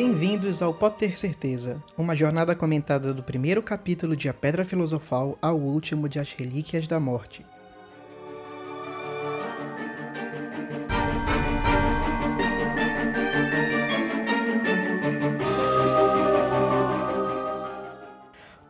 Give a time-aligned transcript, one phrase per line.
[0.00, 5.36] Bem-vindos ao Pode Ter Certeza, uma jornada comentada do primeiro capítulo de A Pedra Filosofal
[5.42, 7.44] ao último de As Relíquias da Morte.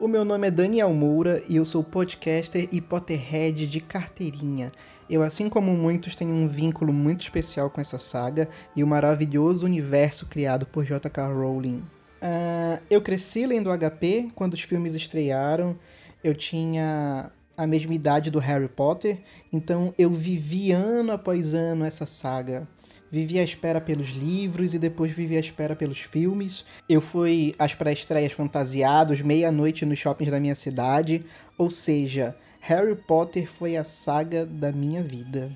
[0.00, 4.72] O meu nome é Daniel Moura e eu sou podcaster e Potterhead de carteirinha.
[5.08, 9.64] Eu, assim como muitos, tenho um vínculo muito especial com essa saga e o maravilhoso
[9.64, 11.26] universo criado por J.K.
[11.28, 11.82] Rowling.
[12.20, 15.76] Uh, eu cresci lendo HP quando os filmes estrearam.
[16.22, 19.18] Eu tinha a mesma idade do Harry Potter,
[19.52, 22.68] então eu vivi ano após ano essa saga
[23.10, 26.64] vivi à espera pelos livros e depois vivi à espera pelos filmes.
[26.88, 31.24] Eu fui às pré-estreias fantasiados, meia-noite nos shoppings da minha cidade,
[31.56, 32.36] ou seja,
[32.68, 35.50] Harry Potter foi a saga da minha vida.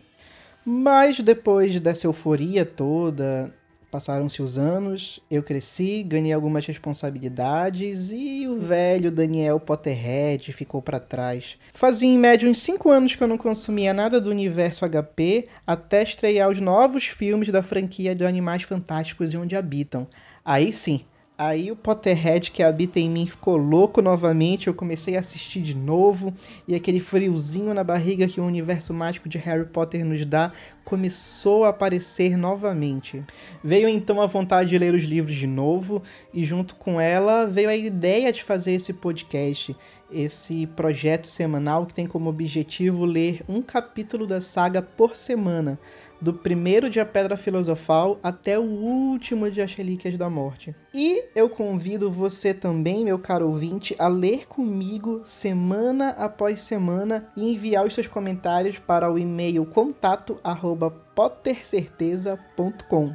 [0.65, 3.53] Mas depois dessa euforia toda,
[3.93, 10.99] Passaram-se os anos, eu cresci, ganhei algumas responsabilidades e o velho Daniel Potterhead ficou para
[10.99, 11.59] trás.
[11.75, 16.03] Fazia em média uns 5 anos que eu não consumia nada do universo HP até
[16.03, 20.09] estrear os novos filmes da franquia de Animais Fantásticos e Onde Habitam.
[20.43, 21.05] Aí sim,
[21.45, 25.75] Aí o Potterhead que habita em mim ficou louco novamente, eu comecei a assistir de
[25.75, 26.33] novo,
[26.69, 30.53] e aquele friozinho na barriga que o universo mágico de Harry Potter nos dá
[30.93, 33.25] começou a aparecer novamente.
[33.65, 36.03] Veio então a vontade de ler os livros de novo,
[36.35, 39.75] e junto com ela veio a ideia de fazer esse podcast,
[40.11, 45.79] esse projeto semanal que tem como objetivo ler um capítulo da saga por semana
[46.23, 50.73] do primeiro de A Pedra Filosofal até o último de As Relíquias da Morte.
[50.95, 57.53] E eu convido você também, meu caro ouvinte, a ler comigo semana após semana e
[57.53, 59.67] enviar os seus comentários para o e-mail
[60.91, 63.15] contato@pottercerteza.com.